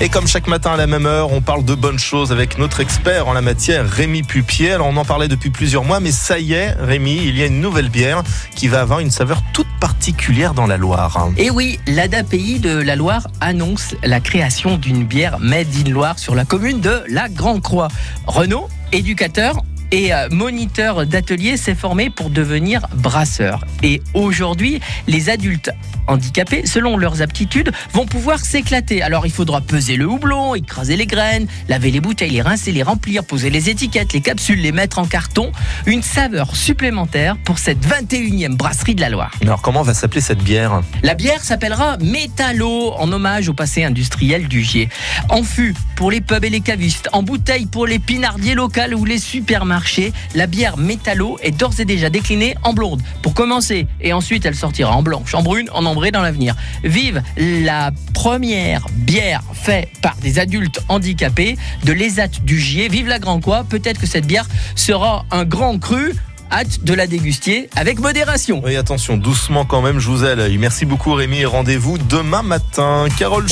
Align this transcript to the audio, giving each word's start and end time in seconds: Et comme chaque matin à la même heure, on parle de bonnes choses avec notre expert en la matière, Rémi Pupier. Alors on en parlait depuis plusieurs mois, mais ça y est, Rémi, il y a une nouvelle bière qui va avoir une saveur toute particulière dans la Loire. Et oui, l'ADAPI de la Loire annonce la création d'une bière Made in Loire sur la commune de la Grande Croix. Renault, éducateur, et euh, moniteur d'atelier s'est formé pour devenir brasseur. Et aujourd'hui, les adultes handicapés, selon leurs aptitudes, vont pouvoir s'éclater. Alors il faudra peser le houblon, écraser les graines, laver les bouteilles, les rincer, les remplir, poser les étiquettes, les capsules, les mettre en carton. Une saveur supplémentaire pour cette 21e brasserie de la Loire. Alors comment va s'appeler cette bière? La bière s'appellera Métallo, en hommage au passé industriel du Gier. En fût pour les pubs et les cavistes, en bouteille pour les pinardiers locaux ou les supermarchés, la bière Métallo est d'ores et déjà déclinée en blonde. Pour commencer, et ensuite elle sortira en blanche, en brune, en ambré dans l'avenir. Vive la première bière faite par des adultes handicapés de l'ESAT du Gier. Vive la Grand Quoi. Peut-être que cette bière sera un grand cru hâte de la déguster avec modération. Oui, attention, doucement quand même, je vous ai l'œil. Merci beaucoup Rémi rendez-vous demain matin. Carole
Et 0.00 0.08
comme 0.08 0.26
chaque 0.26 0.48
matin 0.48 0.72
à 0.72 0.76
la 0.76 0.86
même 0.86 1.06
heure, 1.06 1.32
on 1.32 1.40
parle 1.40 1.64
de 1.64 1.74
bonnes 1.74 1.98
choses 1.98 2.32
avec 2.32 2.58
notre 2.58 2.80
expert 2.80 3.28
en 3.28 3.32
la 3.32 3.40
matière, 3.40 3.88
Rémi 3.88 4.22
Pupier. 4.22 4.72
Alors 4.72 4.88
on 4.88 4.96
en 4.96 5.04
parlait 5.04 5.28
depuis 5.28 5.50
plusieurs 5.50 5.84
mois, 5.84 6.00
mais 6.00 6.10
ça 6.10 6.38
y 6.38 6.54
est, 6.54 6.72
Rémi, 6.72 7.20
il 7.24 7.36
y 7.36 7.42
a 7.42 7.46
une 7.46 7.60
nouvelle 7.60 7.88
bière 7.88 8.22
qui 8.56 8.66
va 8.66 8.80
avoir 8.80 8.98
une 8.98 9.10
saveur 9.10 9.42
toute 9.52 9.68
particulière 9.80 10.54
dans 10.54 10.66
la 10.66 10.76
Loire. 10.76 11.28
Et 11.36 11.50
oui, 11.50 11.78
l'ADAPI 11.86 12.58
de 12.58 12.80
la 12.80 12.96
Loire 12.96 13.28
annonce 13.40 13.94
la 14.02 14.18
création 14.18 14.76
d'une 14.76 15.04
bière 15.04 15.38
Made 15.38 15.68
in 15.86 15.90
Loire 15.90 16.18
sur 16.18 16.34
la 16.34 16.44
commune 16.44 16.80
de 16.80 17.02
la 17.08 17.28
Grande 17.28 17.62
Croix. 17.62 17.88
Renault, 18.26 18.68
éducateur, 18.90 19.62
et 19.92 20.12
euh, 20.12 20.28
moniteur 20.30 21.06
d'atelier 21.06 21.56
s'est 21.56 21.74
formé 21.74 22.10
pour 22.10 22.30
devenir 22.30 22.86
brasseur. 22.94 23.64
Et 23.82 24.02
aujourd'hui, 24.14 24.80
les 25.06 25.28
adultes 25.28 25.70
handicapés, 26.08 26.66
selon 26.66 26.96
leurs 26.96 27.22
aptitudes, 27.22 27.70
vont 27.92 28.06
pouvoir 28.06 28.40
s'éclater. 28.40 29.02
Alors 29.02 29.26
il 29.26 29.32
faudra 29.32 29.60
peser 29.60 29.96
le 29.96 30.06
houblon, 30.06 30.54
écraser 30.54 30.96
les 30.96 31.06
graines, 31.06 31.46
laver 31.68 31.90
les 31.90 32.00
bouteilles, 32.00 32.30
les 32.30 32.42
rincer, 32.42 32.72
les 32.72 32.82
remplir, 32.82 33.22
poser 33.24 33.50
les 33.50 33.70
étiquettes, 33.70 34.12
les 34.14 34.22
capsules, 34.22 34.60
les 34.60 34.72
mettre 34.72 34.98
en 34.98 35.04
carton. 35.04 35.52
Une 35.86 36.02
saveur 36.02 36.56
supplémentaire 36.56 37.36
pour 37.44 37.58
cette 37.58 37.86
21e 37.86 38.56
brasserie 38.56 38.94
de 38.94 39.00
la 39.02 39.10
Loire. 39.10 39.32
Alors 39.42 39.60
comment 39.60 39.82
va 39.82 39.94
s'appeler 39.94 40.22
cette 40.22 40.42
bière? 40.42 40.80
La 41.02 41.14
bière 41.14 41.44
s'appellera 41.44 41.98
Métallo, 41.98 42.92
en 42.94 43.12
hommage 43.12 43.50
au 43.50 43.54
passé 43.54 43.84
industriel 43.84 44.48
du 44.48 44.62
Gier. 44.62 44.88
En 45.28 45.42
fût 45.42 45.74
pour 45.96 46.10
les 46.10 46.22
pubs 46.22 46.44
et 46.44 46.50
les 46.50 46.60
cavistes, 46.60 47.08
en 47.12 47.22
bouteille 47.22 47.66
pour 47.66 47.86
les 47.86 47.98
pinardiers 47.98 48.54
locaux 48.54 48.80
ou 48.96 49.04
les 49.04 49.18
supermarchés, 49.18 49.81
la 50.34 50.46
bière 50.46 50.76
Métallo 50.76 51.38
est 51.42 51.50
d'ores 51.50 51.80
et 51.80 51.84
déjà 51.84 52.10
déclinée 52.10 52.56
en 52.62 52.72
blonde. 52.72 53.02
Pour 53.22 53.34
commencer, 53.34 53.86
et 54.00 54.12
ensuite 54.12 54.46
elle 54.46 54.54
sortira 54.54 54.94
en 54.94 55.02
blanche, 55.02 55.34
en 55.34 55.42
brune, 55.42 55.68
en 55.72 55.84
ambré 55.86 56.10
dans 56.10 56.22
l'avenir. 56.22 56.54
Vive 56.84 57.22
la 57.36 57.90
première 58.14 58.86
bière 58.92 59.42
faite 59.52 59.88
par 60.00 60.16
des 60.16 60.38
adultes 60.38 60.80
handicapés 60.88 61.56
de 61.84 61.92
l'ESAT 61.92 62.28
du 62.44 62.58
Gier. 62.58 62.88
Vive 62.88 63.08
la 63.08 63.18
Grand 63.18 63.40
Quoi. 63.40 63.64
Peut-être 63.64 64.00
que 64.00 64.06
cette 64.06 64.26
bière 64.26 64.46
sera 64.76 65.24
un 65.30 65.44
grand 65.44 65.78
cru 65.78 66.14
hâte 66.52 66.84
de 66.84 66.92
la 66.92 67.06
déguster 67.06 67.70
avec 67.76 67.98
modération. 67.98 68.60
Oui, 68.62 68.76
attention, 68.76 69.16
doucement 69.16 69.64
quand 69.64 69.80
même, 69.80 69.98
je 69.98 70.08
vous 70.08 70.24
ai 70.24 70.36
l'œil. 70.36 70.58
Merci 70.58 70.84
beaucoup 70.84 71.14
Rémi 71.14 71.46
rendez-vous 71.46 71.96
demain 71.96 72.42
matin. 72.42 73.06
Carole 73.18 73.40